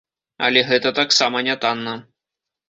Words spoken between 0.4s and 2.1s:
Але гэта таксама нятанна.